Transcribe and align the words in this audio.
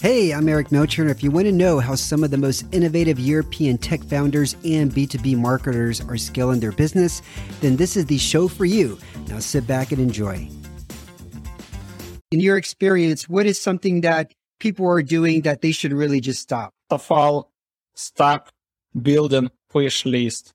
Hey, 0.00 0.32
I'm 0.32 0.48
Eric 0.48 0.68
Melchor, 0.68 1.00
and 1.00 1.10
if 1.10 1.24
you 1.24 1.32
want 1.32 1.46
to 1.46 1.52
know 1.52 1.80
how 1.80 1.96
some 1.96 2.22
of 2.22 2.30
the 2.30 2.36
most 2.36 2.64
innovative 2.70 3.18
European 3.18 3.78
tech 3.78 4.00
founders 4.04 4.54
and 4.64 4.92
B2B 4.92 5.36
marketers 5.36 6.00
are 6.02 6.16
scaling 6.16 6.60
their 6.60 6.70
business, 6.70 7.20
then 7.60 7.74
this 7.74 7.96
is 7.96 8.06
the 8.06 8.16
show 8.16 8.46
for 8.46 8.64
you. 8.64 8.96
Now 9.26 9.40
sit 9.40 9.66
back 9.66 9.90
and 9.90 10.00
enjoy. 10.00 10.48
In 12.30 12.38
your 12.38 12.56
experience, 12.56 13.28
what 13.28 13.44
is 13.44 13.60
something 13.60 14.02
that 14.02 14.32
people 14.60 14.86
are 14.86 15.02
doing 15.02 15.40
that 15.40 15.62
they 15.62 15.72
should 15.72 15.92
really 15.92 16.20
just 16.20 16.42
stop? 16.42 16.72
Of 16.90 17.10
all, 17.10 17.50
stop 17.96 18.50
building 19.02 19.50
push 19.68 20.06
list 20.06 20.54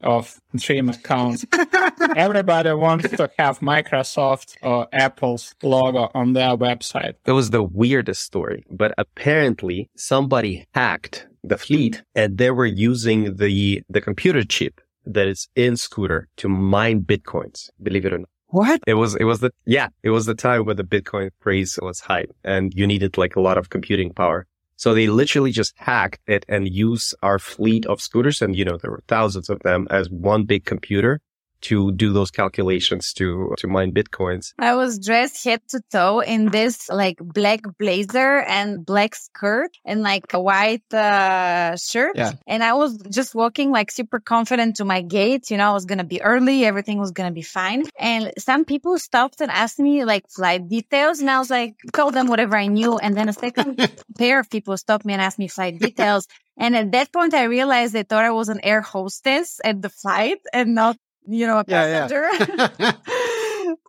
of 0.00 0.40
dream 0.54 0.90
accounts. 0.90 1.44
Everybody 2.14 2.72
wants 2.72 3.08
to 3.08 3.30
have 3.38 3.60
Microsoft 3.60 4.56
or 4.62 4.86
Apple's 4.92 5.54
logo 5.62 6.10
on 6.14 6.34
their 6.34 6.56
website. 6.56 7.14
It 7.24 7.32
was 7.32 7.50
the 7.50 7.62
weirdest 7.62 8.22
story, 8.22 8.64
but 8.70 8.94
apparently 8.98 9.90
somebody 9.96 10.66
hacked 10.74 11.26
the 11.42 11.56
fleet 11.58 12.02
and 12.14 12.38
they 12.38 12.50
were 12.50 12.66
using 12.66 13.36
the, 13.36 13.82
the 13.88 14.00
computer 14.00 14.44
chip 14.44 14.80
that 15.04 15.26
is 15.28 15.48
in 15.54 15.76
Scooter 15.76 16.28
to 16.36 16.48
mine 16.48 17.02
Bitcoins, 17.02 17.70
believe 17.82 18.04
it 18.04 18.12
or 18.12 18.18
not. 18.18 18.28
What? 18.48 18.80
It 18.86 18.94
was, 18.94 19.14
it 19.16 19.24
was 19.24 19.40
the, 19.40 19.50
yeah, 19.64 19.88
it 20.02 20.10
was 20.10 20.26
the 20.26 20.34
time 20.34 20.64
where 20.64 20.74
the 20.74 20.84
Bitcoin 20.84 21.30
craze 21.40 21.78
was 21.82 22.00
high 22.00 22.26
and 22.44 22.72
you 22.74 22.86
needed 22.86 23.18
like 23.18 23.36
a 23.36 23.40
lot 23.40 23.58
of 23.58 23.70
computing 23.70 24.12
power. 24.12 24.46
So 24.76 24.92
they 24.92 25.08
literally 25.08 25.52
just 25.52 25.72
hacked 25.76 26.20
it 26.26 26.44
and 26.48 26.68
use 26.68 27.14
our 27.22 27.38
fleet 27.38 27.86
of 27.86 28.00
scooters. 28.00 28.42
And, 28.42 28.54
you 28.54 28.64
know, 28.64 28.76
there 28.76 28.90
were 28.90 29.02
thousands 29.08 29.48
of 29.48 29.60
them 29.60 29.88
as 29.90 30.10
one 30.10 30.44
big 30.44 30.64
computer 30.64 31.20
to 31.62 31.92
do 31.92 32.12
those 32.12 32.30
calculations 32.30 33.12
to 33.14 33.54
to 33.58 33.66
mine 33.66 33.92
bitcoins. 33.92 34.52
I 34.58 34.74
was 34.74 34.98
dressed 34.98 35.44
head 35.44 35.62
to 35.68 35.80
toe 35.90 36.20
in 36.20 36.46
this 36.46 36.88
like 36.88 37.18
black 37.20 37.60
blazer 37.78 38.40
and 38.40 38.84
black 38.84 39.14
skirt 39.14 39.70
and 39.84 40.02
like 40.02 40.32
a 40.32 40.40
white 40.40 40.92
uh, 40.92 41.76
shirt. 41.76 42.16
Yeah. 42.16 42.32
And 42.46 42.62
I 42.62 42.74
was 42.74 42.98
just 43.10 43.34
walking 43.34 43.70
like 43.70 43.90
super 43.90 44.20
confident 44.20 44.76
to 44.76 44.84
my 44.84 45.02
gate. 45.02 45.50
You 45.50 45.56
know, 45.56 45.70
I 45.70 45.72
was 45.72 45.86
gonna 45.86 46.04
be 46.04 46.22
early, 46.22 46.64
everything 46.64 46.98
was 46.98 47.12
gonna 47.12 47.32
be 47.32 47.42
fine. 47.42 47.84
And 47.98 48.32
some 48.38 48.64
people 48.64 48.98
stopped 48.98 49.40
and 49.40 49.50
asked 49.50 49.78
me 49.78 50.04
like 50.04 50.28
flight 50.28 50.68
details, 50.68 51.20
and 51.20 51.30
I 51.30 51.38
was 51.38 51.50
like, 51.50 51.76
told 51.92 52.14
them 52.14 52.28
whatever 52.28 52.56
I 52.56 52.66
knew. 52.66 52.98
And 52.98 53.16
then 53.16 53.28
a 53.28 53.32
second 53.32 53.76
pair 54.18 54.40
of 54.40 54.50
people 54.50 54.76
stopped 54.76 55.04
me 55.04 55.12
and 55.12 55.22
asked 55.22 55.38
me 55.38 55.48
flight 55.48 55.78
details. 55.78 56.26
And 56.58 56.74
at 56.74 56.92
that 56.92 57.12
point, 57.12 57.34
I 57.34 57.44
realized 57.44 57.92
they 57.92 58.02
thought 58.02 58.24
I 58.24 58.30
was 58.30 58.48
an 58.48 58.60
air 58.62 58.80
hostess 58.80 59.60
at 59.62 59.82
the 59.82 59.90
flight 59.90 60.38
and 60.52 60.74
not 60.74 60.96
you 61.26 61.46
know, 61.46 61.58
a 61.58 61.64
Yeah, 61.66 61.84
passenger. 61.84 62.28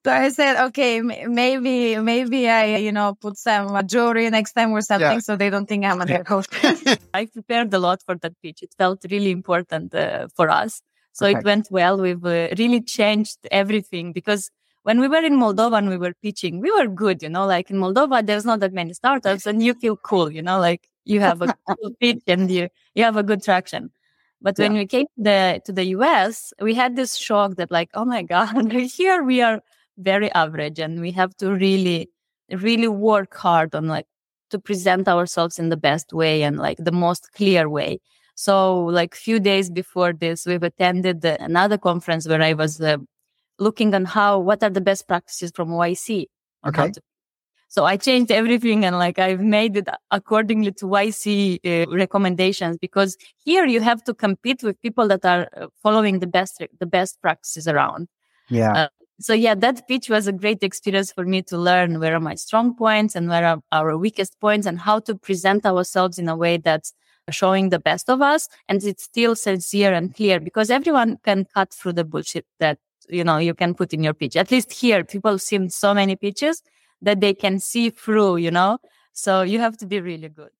so 0.05 0.11
I 0.11 0.29
said, 0.29 0.65
okay, 0.67 1.01
maybe, 1.01 1.97
maybe 1.97 2.49
I, 2.49 2.77
you 2.77 2.91
know, 2.91 3.15
put 3.19 3.37
some 3.37 3.75
uh, 3.75 3.83
jewelry 3.83 4.29
next 4.29 4.53
time 4.53 4.71
or 4.71 4.81
something 4.81 5.19
Yeah. 5.19 5.21
so 5.21 5.35
they 5.35 5.49
don't 5.49 5.67
think 5.67 5.85
I'm 5.85 6.01
an 6.01 6.11
air 6.11 6.23
hostess. 6.27 6.83
I 7.13 7.25
prepared 7.25 7.73
a 7.73 7.79
lot 7.79 8.01
for 8.05 8.15
that 8.15 8.33
pitch. 8.41 8.61
It 8.63 8.73
felt 8.77 9.05
really 9.09 9.31
important 9.31 9.93
uh, 9.93 10.27
for 10.35 10.49
us. 10.49 10.81
So 11.13 11.25
Okay. 11.25 11.39
it 11.39 11.43
went 11.43 11.67
well. 11.71 11.99
We've 11.99 12.23
uh, 12.25 12.49
really 12.57 12.81
changed 12.81 13.37
everything 13.51 14.13
because 14.13 14.49
when 14.83 14.99
we 14.99 15.07
were 15.07 15.23
in 15.23 15.33
Moldova 15.37 15.77
and 15.77 15.89
we 15.89 15.97
were 15.97 16.13
pitching, 16.21 16.59
we 16.61 16.71
were 16.71 16.87
good, 16.87 17.21
you 17.21 17.29
know, 17.29 17.45
like 17.45 17.69
in 17.69 17.77
Moldova, 17.77 18.25
there's 18.25 18.45
not 18.45 18.59
that 18.61 18.73
many 18.73 18.93
startups 18.93 19.45
and 19.45 19.61
you 19.63 19.73
feel 19.73 19.97
cool, 19.97 20.31
you 20.31 20.41
know, 20.41 20.59
like 20.59 20.87
you 21.05 21.19
have 21.19 21.41
a 21.41 21.49
cool 21.67 21.91
pitch 21.99 22.21
and 22.27 22.49
you, 22.51 22.69
you 22.95 23.03
have 23.03 23.17
a 23.17 23.23
good 23.23 23.43
traction. 23.43 23.91
But 24.41 24.57
when 24.57 24.73
we 24.73 24.85
came 24.85 25.05
to 25.05 25.23
the, 25.23 25.61
to 25.65 25.71
the 25.71 25.85
US, 25.85 26.53
we 26.61 26.73
had 26.73 26.95
this 26.95 27.17
shock 27.17 27.55
that 27.55 27.71
like, 27.71 27.89
oh 27.93 28.05
my 28.05 28.21
God, 28.21 28.71
here 28.97 29.23
we 29.23 29.41
are 29.41 29.61
very 29.97 30.31
average 30.33 30.79
and 30.79 31.01
we 31.01 31.11
have 31.11 31.35
to 31.37 31.51
really, 31.51 32.09
really 32.51 32.87
work 32.87 33.35
hard 33.35 33.73
on 33.73 33.87
like 33.87 34.05
to 34.51 34.59
present 34.59 35.07
ourselves 35.07 35.59
in 35.59 35.69
the 35.69 35.77
best 35.77 36.13
way 36.13 36.43
and 36.43 36.57
like 36.57 36.77
the 36.77 36.91
most 36.91 37.31
clear 37.33 37.67
way. 37.67 37.99
So 38.35 38.85
like 38.85 39.15
few 39.15 39.39
days 39.39 39.71
before 39.71 40.13
this, 40.13 40.45
we've 40.45 40.63
attended 40.63 41.21
the, 41.21 41.41
another 41.43 41.77
conference 41.77 42.27
where 42.27 42.41
I 42.41 42.53
was 42.53 42.79
uh, 42.79 42.97
looking 43.57 43.95
on 43.95 44.05
how, 44.05 44.39
what 44.39 44.61
are 44.61 44.69
the 44.69 44.81
best 44.81 45.07
practices 45.07 45.51
from 45.53 45.69
YC. 45.69 46.27
on 46.63 46.73
how 46.73 46.85
Okay. 46.85 46.91
So 47.69 47.85
I 47.85 47.97
changed 47.97 48.31
everything 48.31 48.85
and 48.85 48.97
like 48.97 49.19
I've 49.19 49.41
made 49.41 49.77
it 49.77 49.89
accordingly 50.11 50.71
to 50.73 50.85
YC 50.85 51.59
uh, 51.65 51.91
recommendations 51.91 52.77
because 52.77 53.17
here 53.43 53.65
you 53.65 53.81
have 53.81 54.03
to 54.05 54.13
compete 54.13 54.63
with 54.63 54.81
people 54.81 55.07
that 55.09 55.25
are 55.25 55.47
uh, 55.55 55.67
following 55.83 56.19
the 56.19 56.27
best, 56.27 56.61
the 56.79 56.85
best 56.85 57.21
practices 57.21 57.67
around 57.67 58.07
yeah. 58.49 58.73
Uh, 58.73 58.87
so 59.19 59.33
yeah, 59.33 59.55
that 59.55 59.87
pitch 59.87 60.09
was 60.09 60.27
a 60.27 60.31
great 60.31 60.63
experience 60.63 61.11
for 61.11 61.25
me 61.25 61.41
to 61.43 61.57
learn 61.57 61.99
where 61.99 62.15
are 62.15 62.19
my 62.19 62.35
strong 62.35 62.75
points 62.75 63.15
and 63.15 63.27
where 63.29 63.45
are 63.45 63.59
our 63.71 63.97
weakest 63.97 64.39
points 64.39 64.67
and 64.67 64.79
how 64.79 64.99
to 64.99 65.15
present 65.15 65.65
ourselves 65.65 66.19
in 66.19 66.29
a 66.29 66.35
way 66.35 66.57
that's 66.57 66.93
showing 67.31 67.69
the 67.69 67.79
best 67.79 68.09
of 68.09 68.21
us 68.21 68.47
and 68.69 68.83
it's 68.83 69.03
still 69.03 69.35
sincere 69.35 69.93
and 69.93 70.15
clear 70.15 70.39
because 70.39 70.69
everyone 70.69 71.17
can 71.23 71.45
cut 71.53 71.73
through 71.73 71.91
the 71.91 72.05
bullshit 72.05 72.45
that 72.59 72.77
you 73.09 73.23
know 73.23 73.37
you 73.37 73.53
can 73.53 73.73
put 73.73 73.93
in 73.93 74.03
your 74.03 74.13
pitch. 74.13 74.37
At 74.37 74.51
least 74.51 74.71
here, 74.71 75.03
people 75.03 75.37
seen 75.39 75.69
so 75.69 75.93
many 75.93 76.15
pitches 76.15 76.61
that 77.01 77.21
they 77.21 77.33
can 77.33 77.59
see 77.59 77.89
through, 77.89 78.37
you 78.37 78.51
know. 78.51 78.79
So 79.13 79.41
you 79.41 79.59
have 79.59 79.77
to 79.77 79.85
be 79.87 79.99
really 80.01 80.29
good. 80.29 80.51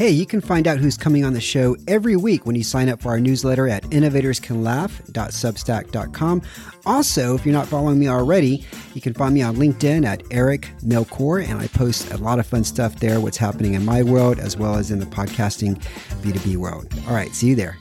Hey, 0.00 0.08
you 0.08 0.24
can 0.24 0.40
find 0.40 0.66
out 0.66 0.78
who's 0.78 0.96
coming 0.96 1.26
on 1.26 1.34
the 1.34 1.42
show 1.42 1.76
every 1.86 2.16
week 2.16 2.46
when 2.46 2.56
you 2.56 2.64
sign 2.64 2.88
up 2.88 3.02
for 3.02 3.10
our 3.10 3.20
newsletter 3.20 3.68
at 3.68 3.82
innovatorscanlaugh.substack.com. 3.82 6.42
Also, 6.86 7.34
if 7.34 7.44
you're 7.44 7.52
not 7.52 7.66
following 7.66 7.98
me 7.98 8.08
already, 8.08 8.64
you 8.94 9.02
can 9.02 9.12
find 9.12 9.34
me 9.34 9.42
on 9.42 9.56
LinkedIn 9.56 10.06
at 10.06 10.22
Eric 10.30 10.70
Melchor, 10.82 11.46
and 11.46 11.60
I 11.60 11.66
post 11.66 12.10
a 12.12 12.16
lot 12.16 12.38
of 12.38 12.46
fun 12.46 12.64
stuff 12.64 12.98
there, 12.98 13.20
what's 13.20 13.36
happening 13.36 13.74
in 13.74 13.84
my 13.84 14.02
world 14.02 14.38
as 14.38 14.56
well 14.56 14.76
as 14.76 14.90
in 14.90 15.00
the 15.00 15.04
podcasting 15.04 15.78
B2B 16.22 16.56
world. 16.56 16.90
All 17.06 17.12
right, 17.12 17.34
see 17.34 17.48
you 17.48 17.54
there. 17.54 17.76